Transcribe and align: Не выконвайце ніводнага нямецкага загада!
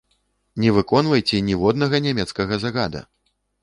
Не 0.63 0.69
выконвайце 0.77 1.43
ніводнага 1.51 2.03
нямецкага 2.09 2.53
загада! 2.69 3.09